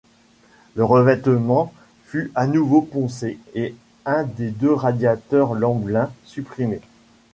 [0.73, 1.71] Le revêtement
[2.07, 6.81] fut à nouveau poncé et un des deux radiateurs Lamblin supprimé.